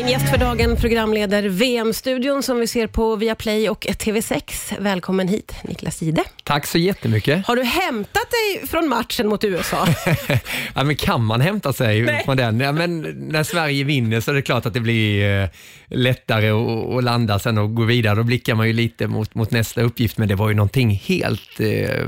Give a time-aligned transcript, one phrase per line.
[0.00, 4.42] Min gäst för dagen programleder VM-studion som vi ser på Viaplay och TV6.
[4.78, 6.24] Välkommen hit, Niklas Jihde.
[6.44, 7.46] Tack så jättemycket.
[7.46, 9.86] Har du hämtat dig från matchen mot USA?
[10.74, 12.24] ja, men kan man hämta sig Nej.
[12.24, 12.60] från den?
[12.60, 15.48] Ja, men när Sverige vinner så är det klart att det blir eh,
[15.86, 18.14] lättare att, att landa sen och gå vidare.
[18.14, 21.60] Då blickar man ju lite mot, mot nästa uppgift, men det var ju någonting helt
[21.60, 22.06] eh,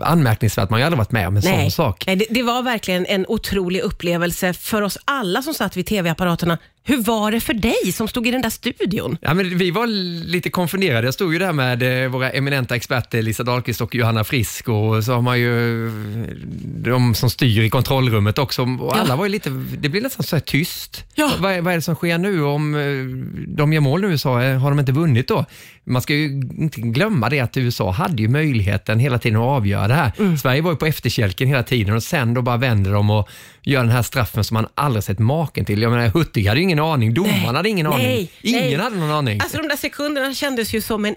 [0.00, 0.70] anmärkningsvärt.
[0.70, 2.04] Man har ju aldrig varit med om en sån sak.
[2.06, 6.58] Nej det, det var verkligen en otrolig upplevelse för oss alla som satt vid TV-apparaterna.
[6.84, 9.16] Hur var det för dig som stod i den där studion?
[9.20, 9.86] Ja, men vi var
[10.26, 11.06] lite konfunderade.
[11.06, 15.04] Jag stod ju där med eh, våra eminenta experter Lisa Dahlqvist och Johanna Frisk och
[15.04, 15.92] så har man ju eh,
[16.64, 18.62] de som styr i kontrollrummet också.
[18.62, 19.16] Och alla Ja.
[19.16, 21.04] var lite, det blev nästan så här tyst.
[21.14, 21.30] Ja.
[21.38, 22.42] Vad, är, vad är det som sker nu?
[22.42, 22.80] Om eh,
[23.48, 25.44] de gör mål nu i USA, har de inte vunnit då?
[25.84, 26.26] Man ska ju
[26.58, 30.12] inte glömma det att USA hade ju möjligheten hela tiden att avgöra det här.
[30.18, 30.38] Mm.
[30.38, 33.28] Sverige var ju på efterkälken hela tiden och sen då bara vänder de och
[33.62, 35.82] gör den här straffen som man aldrig sett maken till.
[35.82, 38.06] Jag menar, Hurtig hade ju ingen aning, domaren hade ingen aning.
[38.06, 38.74] Nej, Ingen nej.
[38.74, 39.40] hade någon aning.
[39.40, 41.14] Alltså de där sekunderna kändes ju som en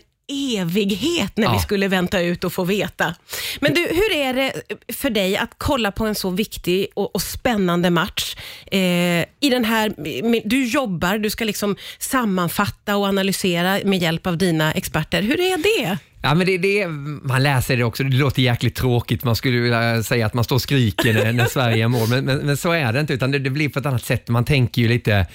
[0.58, 1.54] evighet när Ja.
[1.54, 3.16] vi skulle vänta ut och få veta.
[3.62, 4.54] Men du, hur är det
[4.94, 8.36] för dig att kolla på en så viktig och, och spännande match?
[8.72, 14.28] Eh, i den här, med, du jobbar, du ska liksom sammanfatta och analysera med hjälp
[14.28, 15.22] av dina experter.
[15.22, 15.98] Hur är det?
[16.26, 16.88] Ja, men det, det, är-
[17.28, 19.24] man läser det också, det låter jäkligt tråkigt.
[19.24, 22.26] Man skulle vilja säga att man står och skriker när, när Sverige gör mål, men,
[22.26, 24.28] men, men så är det inte, utan det, det blir på ett annat sätt.
[24.30, 25.28] Man tänker ju lite,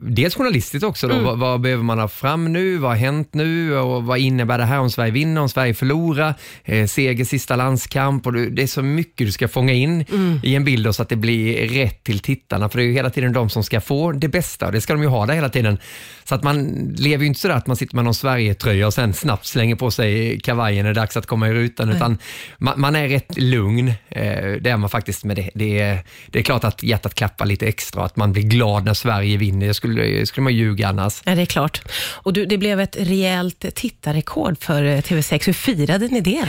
[0.00, 2.76] dels journalistiskt också, då, vad, vad behöver man ha fram nu?
[2.78, 3.76] Vad har hänt nu?
[3.78, 6.34] Och vad innebär det här om Sverige vinner, om Sverige förlorar?
[6.64, 10.04] Eh, seger sista landskamp och det, är så mycket du ska fånga in
[10.42, 12.92] i en bild då, så att det blir rätt till tittarna, för det är ju
[12.92, 15.34] hela tiden de som ska få det bästa och det ska de ju ha där
[15.34, 15.78] hela tiden.
[16.24, 16.64] Så att man
[16.98, 19.90] lever ju inte sådär att man sitter med någon Sverige-tröja och sen snabbt slänger på
[19.90, 22.18] sig kavajen när det är dags att komma i rutan, utan
[22.58, 23.88] man, man är rätt lugn.
[23.88, 27.46] Eh, det är man faktiskt, men det, det, är, det är klart att hjärtat klappar
[27.46, 29.66] lite extra, att man blir glad när Sverige vinner.
[29.66, 31.22] Det skulle, skulle man ljuga annars.
[31.24, 31.82] Ja, det är klart.
[32.12, 35.46] Och du, det blev ett rejält tittarrekord för eh, TV6.
[35.46, 36.30] Hur firade ni det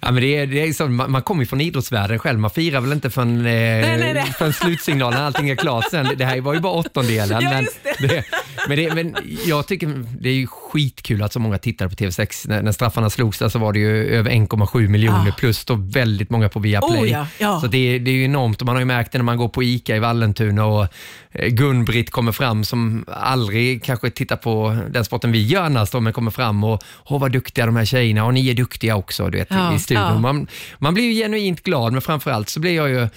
[0.00, 2.50] ja, men det är, det är så, man, man kommer ju från idrottsvärlden själv, man
[2.50, 4.34] firar väl inte förrän, eh, nej, nej.
[4.38, 6.08] förrän slutsignalen, allting är klart sen.
[6.16, 7.42] Det här var ju bara åttondelen.
[7.42, 7.66] Ja, men,
[7.98, 8.06] det.
[8.08, 8.24] det,
[8.68, 12.48] men, det, men jag tycker det är skitkul att så många tittar på TV6.
[12.48, 15.32] När, när straffarna slogs där så var det ju över 1,7 miljoner Ah.
[15.38, 17.00] plus då väldigt många på Viaplay.
[17.02, 17.60] Oh, ja, ja.
[17.60, 19.48] Så det, det är ju enormt och man har ju märkt det när man går
[19.48, 20.86] på ICA i Vallentuna och
[21.32, 26.00] eh, Gun-Britt kommer fram som aldrig kanske tittar på den sporten vi gör annars då,
[26.00, 29.30] men kommer fram och åh vad duktiga de här tjejerna och ni är duktiga också
[29.30, 30.20] du vet, Ja, i studion.
[30.20, 30.46] Man,
[30.78, 33.08] man blir ju genuint glad men framförallt så blir jag ju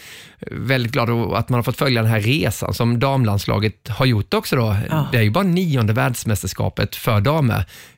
[0.52, 4.56] väldigt glad att man har fått följa den här resan som damlandslaget har gjort också.
[4.56, 4.76] Då.
[5.12, 7.47] Det är ju bara nionde världsmästerskapet för damer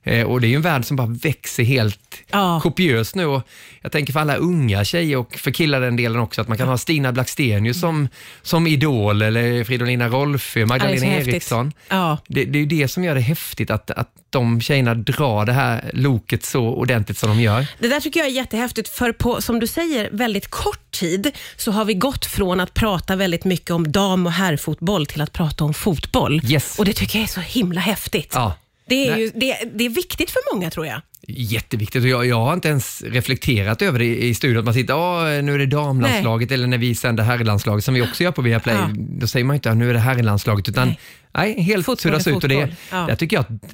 [0.04, 2.00] eh, och det är ju en värld som bara växer helt
[2.32, 2.60] Ja.
[2.64, 3.26] kopiöst nu.
[3.26, 3.48] Och
[3.82, 6.68] jag tänker för alla unga tjejer och för killar den delen också, att man kan
[6.68, 8.08] ha Stina Blackstenius som,
[8.42, 11.34] som idol eller Fridolina Rolfö, Ja, är Magdalena häftigt.
[11.34, 11.74] Eriksson.
[11.90, 12.18] Ja.
[12.28, 15.54] Det, det är ju det som gör det häftigt, att, att de tjejerna drar det
[15.54, 17.68] här loket så ordentligt som de gör.
[17.80, 21.72] Det där tycker jag är jättehäftigt, för på, som du säger, väldigt kort tid så
[21.72, 25.64] har vi gått från att prata väldigt mycket om dam och herrfotboll till att prata
[25.64, 26.42] om fotboll.
[26.46, 26.80] Yes.
[26.80, 28.32] Och det tycker jag är så himla häftigt.
[28.34, 28.54] Ja.
[28.90, 31.02] Det, är ju, det, det är viktigt för många tror jag.
[31.28, 34.60] Jätteviktigt och jag, jag har inte ens reflekterat över det i, i studion.
[34.60, 38.02] Att man sitter, "Åh, nu är det damlandslaget eller när vi sänder herrlandslaget som vi
[38.02, 38.76] också gör på Viaplay.
[38.76, 38.90] Ja.
[38.98, 41.00] Då säger man inte, nu är det herrlandslaget utan nej,
[41.46, 42.44] helt Fotboll suddas är ut.
[42.44, 42.76] Och det.
[42.92, 42.98] Ja.
[42.98, 43.74] Där tycker jag att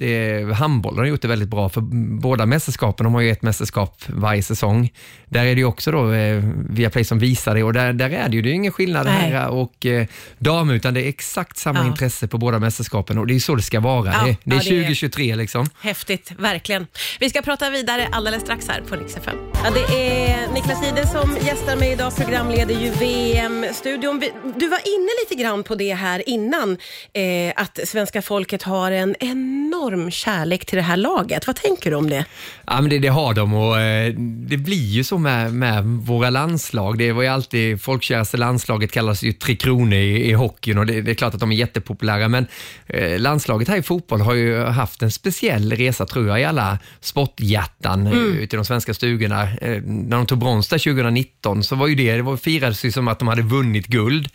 [0.50, 1.80] eh, handbollen har gjort det väldigt bra för
[2.20, 4.90] båda mästerskapen, de har ju ett mästerskap varje säsong.
[5.26, 8.28] Där är det ju också då eh, Viaplay som visar det och där, där är
[8.28, 9.30] det ju det är ingen skillnad Nej.
[9.30, 10.06] här och eh,
[10.38, 11.86] dam utan det är exakt samma Ja.
[11.86, 14.12] intresse på båda mästerskapen och det är så det ska vara.
[14.12, 15.66] Ja, det, det är ja, det är- 2023 liksom.
[15.80, 16.86] Häftigt, verkligen.
[17.20, 19.36] Vi ska prata vidare alldeles strax här på Rix FM.
[19.64, 24.20] Ja, det är Niklas Jihde som gästar mig idag, programleder ju VM-studion.
[24.56, 26.76] Du var inne lite grann på det här innan,
[27.12, 31.46] eh, att svenska folket har en enorm kärlek till det här laget.
[31.46, 32.24] Vad tänker du om det?
[32.66, 36.30] Ja, men det, det har de och eh, det blir ju så med, med våra
[36.30, 36.98] landslag.
[36.98, 41.02] Det var ju alltid, folkkäraste landslaget kallas ju Tre Kronor i, i hockeyn och det,
[41.02, 42.46] det är klart att de är jättepopulära men
[42.86, 46.78] eh, landslaget här i fotboll har ju haft en speciell resa tror jag i alla
[47.00, 48.38] sporthjärtan mm.
[48.38, 49.42] ute i de svenska stugorna.
[49.42, 52.92] Eh, när de tog brons där 2019 så var ju det, det var, firades ju
[52.92, 54.28] som att de hade vunnit guld.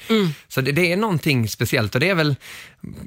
[0.48, 2.36] Så det, det är någonting speciellt och det är väl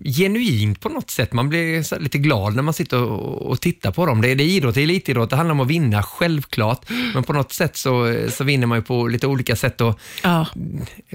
[0.05, 1.32] genuint på något sätt.
[1.32, 4.20] Man blir lite glad när man sitter och, och tittar på dem.
[4.20, 6.91] Det är, det är idrott, det är elitidrott, det handlar om att vinna, självklart.
[7.14, 9.81] Men på något sätt så, så vinner man ju på lite olika sätt.
[9.81, 10.46] Och, Ja.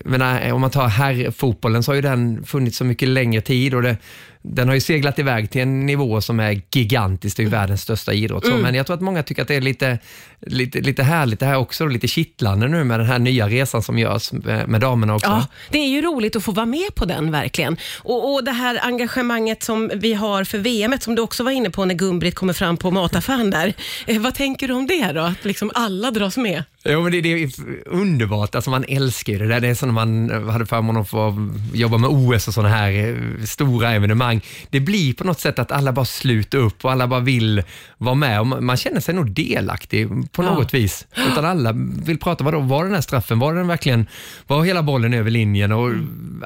[0.05, 3.81] menar, om man tar herrfotbollen så har ju den funnits så mycket längre tid och
[3.81, 3.97] det,
[4.41, 7.37] den har ju seglat iväg till en nivå som är gigantisk.
[7.37, 8.45] Det är ju världens största idrott.
[8.45, 9.99] Så, Men jag tror att många tycker att det är lite,
[10.39, 13.83] lite, lite härligt det här också, och lite kittlande nu med den här nya resan
[13.83, 15.29] som görs med, med damerna också.
[15.29, 17.77] Ja, det är ju roligt att få vara med på den verkligen.
[17.97, 21.69] Och, och det här engagemanget som vi har för VM, som du också var inne
[21.69, 23.73] på när Gumbrit kommer fram på mataffären där.
[24.07, 25.21] Eh, vad tänker du om det då?
[25.21, 26.63] Att liksom alla dras med?
[26.85, 27.49] Jo, men det, det är
[27.85, 28.55] underbart.
[28.55, 29.59] Alltså man älskar ju det där.
[29.59, 32.91] Det är som när man hade förmånen att få jobba med OS och sådana här
[32.91, 34.41] eh, stora evenemang.
[34.69, 37.63] Det blir på något sätt att alla bara sluter upp och alla bara vill
[37.97, 38.39] vara med.
[38.39, 40.53] Och man känner sig nog delaktig på Ja.
[40.53, 41.07] något vis.
[41.31, 41.71] Utan alla
[42.05, 44.07] vill prata, vadå, var den här straffen, var den verkligen,
[44.47, 45.71] var hela bollen över linjen?
[45.71, 45.91] Och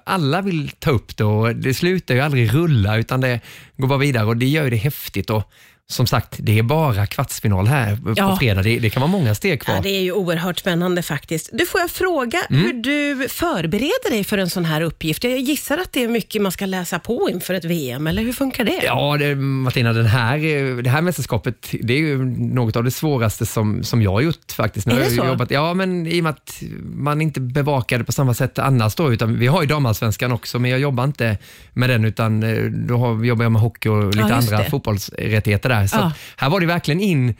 [0.05, 3.39] alla vill ta upp det och det slutar ju aldrig rulla utan det
[3.77, 5.29] går bara vidare och det gör ju det häftigt.
[5.29, 5.51] Och
[5.91, 8.37] som sagt, det är bara kvartsfinal här på Ja.
[8.39, 8.61] fredag.
[8.63, 9.75] Det, det kan vara många steg kvar.
[9.75, 11.49] Ja, det är ju oerhört spännande faktiskt.
[11.53, 12.61] Du, får jag fråga Mm.
[12.63, 15.23] hur du förbereder dig för en sån här uppgift?
[15.23, 18.33] Jag gissar att det är mycket man ska läsa på inför ett VM, eller hur
[18.33, 18.79] funkar det?
[18.83, 23.45] Ja, det, Martina, den här, det här mästerskapet det är ju något av det svåraste
[23.45, 24.87] som, som jag har gjort faktiskt.
[24.87, 25.25] Är det jag så?
[25.25, 28.95] Jobbat, ja, men i och med att man inte bevakar det på samma sätt annars
[28.95, 31.37] då, utan vi har ju damallsvenskan också, men jag jobbar inte
[31.73, 34.69] med den, utan eh, då har, jobbar jag med hockey och lite Ja, andra det.
[34.69, 35.87] fotbollsrättigheter där.
[35.87, 36.11] Så Ja.
[36.37, 37.35] här var det verkligen in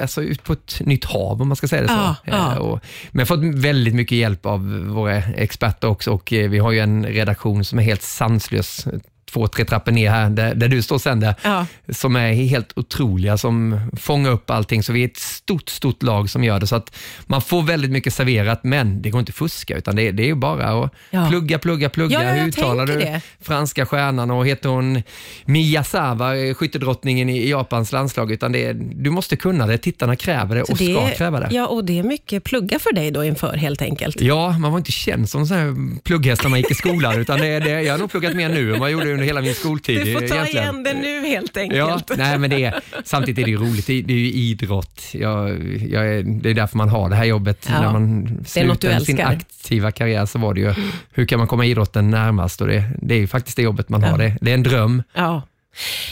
[0.00, 1.94] Alltså ut på ett nytt hav om man ska säga det så.
[1.94, 2.52] Ja, ja.
[2.52, 2.80] Eh, Och,
[3.12, 6.72] men jag har fått väldigt mycket hjälp av våra experter också och eh, vi har
[6.72, 8.86] ju en redaktion som är helt sanslös
[9.30, 11.66] två, tre trappor ner här, där, där du står sen, där, Ja.
[11.88, 14.82] som är helt otroliga, som fångar upp allting.
[14.82, 16.66] Så vi är ett stort, stort lag som gör det.
[16.66, 20.10] Så att man får väldigt mycket serverat, men det går inte att fuska, utan det,
[20.12, 21.26] det är ju bara att Ja.
[21.30, 22.22] plugga, plugga, plugga.
[22.22, 23.20] Ja, Hur uttalar du det.
[23.40, 25.02] franska stjärnan och heter hon
[25.44, 28.32] Miyazawa, eh, skyttedrottningen i Japans landslag?
[28.32, 31.48] Utan det, du måste kunna det, tittarna kräver det och det, ska kräva det.
[31.50, 34.20] Ja, och det är mycket plugga för dig då inför helt enkelt.
[34.20, 37.38] Ja, man var inte känd som sån här plugghäst när man gick i skolan, utan
[37.38, 39.54] det, det, jag har nog pluggat mer nu än vad jag gjorde under hela min
[39.54, 40.04] skoltid.
[40.04, 40.64] Du får ta egentligen.
[40.64, 42.18] igen det nu helt Ja, enkelt.
[42.18, 43.86] nej, men det är, samtidigt är det roligt.
[43.86, 45.02] Det är, det är ju idrott.
[45.12, 45.48] Jag,
[45.88, 47.66] jag är, det är därför man har det här jobbet.
[47.72, 50.74] Ja, När man slutar sin aktiva karriär så var det ju,
[51.12, 52.60] hur kan man komma idrotten närmast?
[52.60, 54.08] Och det, det är ju faktiskt det jobbet man Ja.
[54.08, 54.18] har.
[54.18, 55.02] Det, det är en dröm.
[55.14, 55.42] Ja.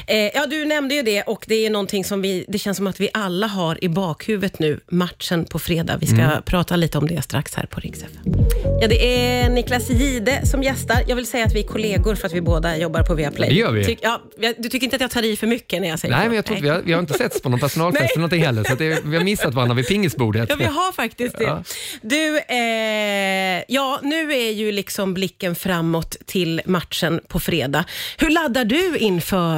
[0.06, 2.86] Eh, ja, du nämnde ju det och det är någonting som vi, det känns som
[2.86, 5.96] att vi alla har i bakhuvudet nu, matchen på fredag.
[6.00, 6.42] Vi ska Mm.
[6.42, 8.04] prata lite om det strax här på Rix.
[8.80, 11.02] Ja, det är Niklas Gide som gästar.
[11.08, 13.48] Jag vill säga att vi är kollegor för att vi båda jobbar på Viaplay.
[13.48, 13.84] Det gör vi.
[13.84, 14.20] Tyck, ja,
[14.58, 16.28] du tycker inte att jag tar i för mycket när jag säger Nej, så?
[16.28, 18.64] men jag tror, vi, har, vi har inte setts på någon personalfest eller någonting heller,
[18.64, 20.48] så det, vi har missat varandra vid pingisbordet.
[20.48, 21.44] Ja, vi har faktiskt det.
[21.44, 21.62] Ja.
[22.02, 27.84] Du, eh, ja, nu är ju liksom blicken framåt till matchen på fredag.
[28.18, 29.51] Hur laddar du inför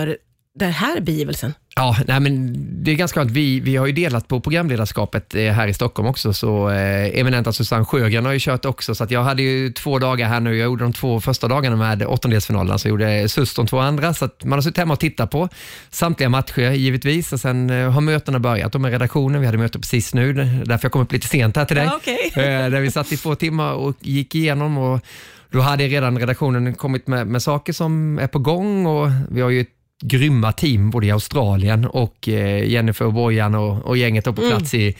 [0.54, 1.54] den här begivelsen?
[1.76, 3.30] Ja, nej, men det är ganska skönt.
[3.30, 7.52] Vi, vi har ju delat på programledarskapet eh, här i Stockholm också, så eh, eminenta
[7.52, 10.56] Susanne Sjögren har ju kört också, så jag hade ju två dagar här nu.
[10.56, 14.28] Jag gjorde de två första dagarna med åttondelsfinalerna, så gjorde Sus de två andra, så
[14.42, 15.48] man har suttit hemma och tittat på
[15.90, 19.40] samtliga matcher givetvis, och sen eh, har mötena börjat med redaktionen.
[19.40, 21.84] Vi hade möte precis nu, därför jag kom upp lite sent här till dig.
[21.84, 22.32] Ja, okej.
[22.44, 25.00] Eh, där vi satt i två timmar och gick igenom och
[25.50, 29.50] då hade redan redaktionen kommit med, med saker som är på gång och vi har
[29.50, 29.64] ju
[30.02, 34.74] grymma team både i Australien och eh, Jennifer och Bojan och, och gänget på plats
[34.74, 34.96] i,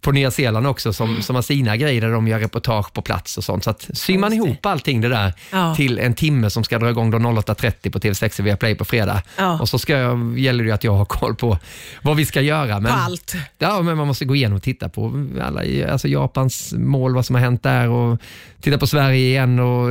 [0.00, 3.38] på Nya Zeeland också som, som har sina grejer där de gör reportage på plats
[3.38, 3.64] och sånt.
[3.64, 4.48] Så att syr man Just det.
[4.50, 5.74] ihop allting det där Ja.
[5.74, 9.22] till en timme som ska dra igång då 08.30 på TV6 via Play på fredag.
[9.38, 9.60] Ja.
[9.60, 11.58] Och så ska jag, gäller det att jag har koll på
[12.02, 12.80] vad vi ska göra.
[12.80, 13.34] Men, På allt.
[13.58, 15.62] Ja, men man måste gå igenom och titta på alla,
[15.92, 18.20] alltså Japans mål, vad som har hänt där och
[18.60, 19.88] titta på Sverige igen och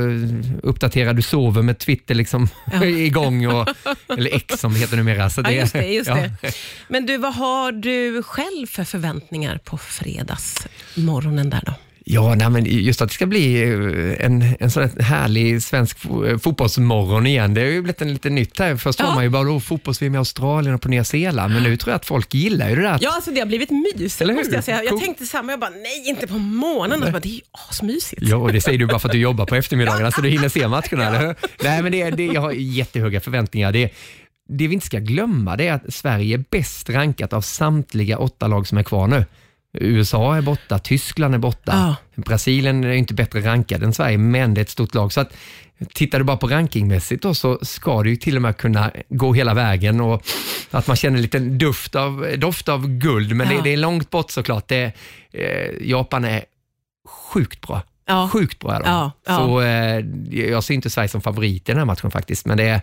[0.62, 2.48] uppdatera Du sover med Twitter liksom
[2.82, 3.68] igång, och,
[4.08, 5.30] eller X som det heter numera.
[5.30, 5.86] Så Ja, just det.
[5.86, 6.14] Just ja.
[6.14, 6.54] det.
[6.88, 11.72] Men du, vad har du själv för förväntningar på fredagsmorgonen där då?
[12.06, 15.98] Ja, nej, men just att det ska bli eh, en, en sån här härlig svensk
[16.04, 17.54] eh, fotbollsmorgon igen.
[17.54, 18.76] Det har ju blivit en lite nytt här.
[18.76, 19.06] Först Ja.
[19.06, 21.90] var man ju bara då fotbolls-VM i Australien och på Nya Zeeland, men nu tror
[21.92, 22.98] jag att folk gillar ju det där.
[23.00, 24.40] Ja, alltså det har blivit mys, Eller hur?
[24.40, 24.82] måste jag säga.
[24.82, 25.00] Jag Cool.
[25.00, 27.00] tänkte samma, jag bara, nej, inte på morgonen.
[27.00, 28.22] Bara, det är ju asmysigt.
[28.22, 30.48] Ja, och det säger du bara för att du jobbar på eftermiddagarna så du hinner
[30.48, 31.34] se matcherna, eller hur?
[31.64, 33.72] Nej, men det, det, jag har jättehöga förväntningar.
[33.72, 33.90] Det,
[34.48, 38.46] det vi inte ska glömma det är att Sverige är bäst rankat av samtliga åtta
[38.46, 39.24] lag som är kvar nu.
[39.74, 44.60] USA är borta, Tyskland är borta, Brasilien är inte bättre rankad än Sverige, men det
[44.60, 45.12] är ett stort lag.
[45.12, 45.32] Så att,
[45.94, 49.32] tittar du bara på rankingmässigt då, så ska du ju till och med kunna gå
[49.34, 50.22] hela vägen och
[50.70, 53.56] att man känner en liten duft av, doft av guld, men Ja.
[53.56, 54.68] det, det är långt bort såklart.
[54.68, 54.92] Det,
[55.32, 56.44] eh, Japan är
[57.32, 57.82] sjukt bra.
[58.06, 58.28] Ja.
[58.32, 58.88] Sjukt bra är de.
[58.88, 59.36] Ja, ja.
[59.36, 60.04] Så, eh,
[60.50, 62.80] jag ser inte Sverige som favorit i den här matchen faktiskt, men det,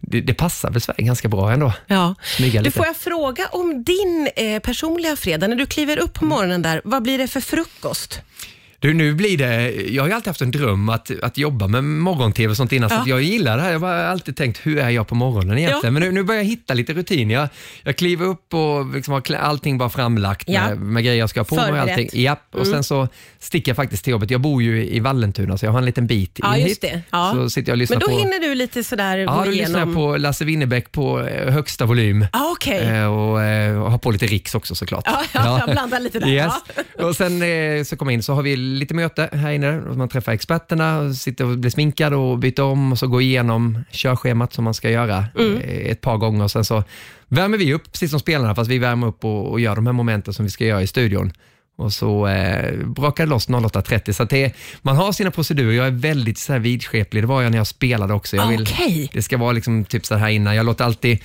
[0.00, 1.72] det, det passar väl Sverige ganska bra ändå.
[1.86, 2.14] Ja.
[2.22, 2.76] Smyga Du, lite.
[2.76, 5.46] får jag fråga om din eh, personliga fredag?
[5.48, 8.20] När du kliver upp på morgonen där, vad blir det för frukost?
[8.80, 11.84] Du, nu blir det, jag har ju alltid haft en dröm att, att jobba med
[11.84, 13.02] morgon-tv och sånt innan, Ja.
[13.04, 13.72] så jag gillar det här.
[13.72, 15.80] Jag har alltid tänkt, hur är jag på morgonen egentligen?
[15.84, 15.90] Ja.
[15.90, 17.30] Men nu, nu börjar jag hitta lite rutin.
[17.30, 17.48] Jag,
[17.82, 20.68] jag kliver upp och liksom har allting bara framlagt Ja.
[20.68, 21.64] med, med grejer jag ska ha på mig.
[21.64, 21.70] och.
[21.78, 21.88] Mm.
[21.90, 22.08] Allting.
[22.12, 22.54] Japp.
[22.54, 23.08] Och sen så
[23.38, 24.30] sticker jag faktiskt till jobbet.
[24.30, 26.92] Jag bor ju i Vallentuna, så jag har en liten bit Ja, in just hit.
[26.92, 27.02] det.
[27.10, 27.32] Ja.
[27.34, 28.18] Så sitter jag och lyssnar Men då på...
[28.18, 31.84] hinner du lite sådär Ja, gå då lyssnar jag på Lasse Winnerbäck på eh, högsta
[31.86, 32.26] volym.
[32.32, 32.78] Ah, Okej.
[32.80, 35.04] Eh, och, eh, och har på lite Riks också såklart.
[35.06, 36.28] Ja, ja, jag blandar lite där.
[36.28, 36.52] Yes.
[36.98, 37.04] Ja.
[37.04, 39.80] Och sen eh, så kommer jag in så har vi lite möte här inne.
[39.80, 44.52] Man träffar experterna, sitter och blir sminkad och byter om och så går igenom körschemat
[44.52, 45.56] som man ska göra Mm.
[45.56, 46.44] eh, ett par gånger.
[46.44, 46.84] Och sen så
[47.28, 49.92] värmer vi upp, precis som spelarna, fast vi värmer upp och, och gör de här
[49.92, 51.32] momenten som vi ska göra i studion.
[51.76, 54.12] Och så eh, brakar det loss 08.30.
[54.12, 55.72] Så det, man har sina procedurer.
[55.72, 57.22] Jag är väldigt så här vidskeplig.
[57.22, 58.36] Det var jag när jag spelade också.
[58.36, 59.10] Jag vill, Okej.
[59.12, 60.56] Det ska vara liksom typ så här innan.
[60.56, 61.18] Jag låter alltid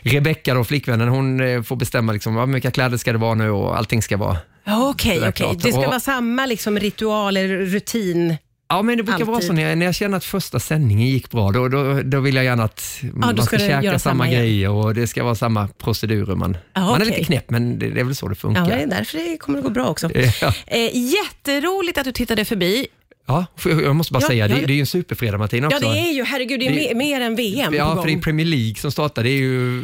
[0.00, 3.78] Rebecca, då, flickvännen, hon eh, får bestämma liksom, vilka kläder ska det vara nu och
[3.78, 5.56] allting ska vara Ja, Okej, okej.
[5.62, 8.36] Det ska vara samma liksom, ritual eller rutin.
[8.68, 11.30] Ja, men det brukar vara så när jag, när jag känner att första sändningen gick
[11.30, 14.12] bra, då, då, då vill jag gärna att man ska, ska du käka göra samma
[14.14, 14.40] samma igen.
[14.42, 16.34] grejer och det ska vara samma procedurer.
[16.34, 17.06] Man, Ja, man är okej.
[17.06, 18.66] lite knäpp, men det, det är väl så det Ja, funkar.
[18.66, 20.10] det är därför det kommer att gå bra också.
[20.66, 22.86] Eh, jätteroligt att du tittade förbi.
[23.30, 24.54] Ja, för jag måste bara Ja, säga, ja.
[24.56, 25.88] det, det är ju en superfredag Martina Ja, också.
[25.90, 28.14] det är ju, herregud, det är Det- mer, mer än VM Ja, på för det
[28.14, 28.20] är.
[28.20, 29.22] Premier League som startar.
[29.24, 29.82] Det är ju...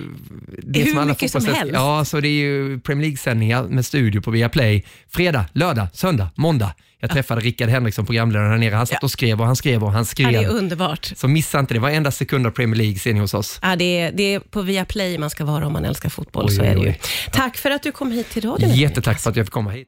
[0.63, 1.75] Det Hur alla mycket som helst.
[1.75, 4.85] Ja, så det är ju Premier League-sändningar med studio på Viaplay.
[5.11, 6.75] Fredag, lördag, söndag, måndag.
[7.01, 8.75] Jag träffade Rickard Henriksson, programledaren här nere.
[8.75, 9.05] Han satt Ja.
[9.07, 11.13] och skrev och han skrev och han Ja, det är underbart.
[11.17, 11.81] så missa inte det.
[11.81, 13.59] Varenda sekund av Premier League ser ni hos oss.
[13.63, 16.45] Ja, det, är, det är på Viaplay man ska vara om man älskar fotboll.
[16.49, 16.89] Oj, så oj, är det ju.
[16.89, 17.01] oj.
[17.33, 18.75] Tack för att du kom hit till radion.
[18.75, 19.75] Jättetack för att jag fick komma hit.